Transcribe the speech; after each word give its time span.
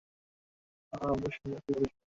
আরম্ভ: 0.93 1.23
সোমবার 1.27 1.59
থেকে 1.59 1.77
পরীক্ষা 1.77 1.87
শুরু। 1.87 1.97